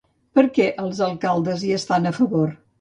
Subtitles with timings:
[0.39, 2.53] Per què els alcaldes hi estan a favor?